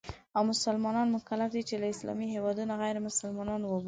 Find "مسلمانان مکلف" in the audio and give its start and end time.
0.51-1.49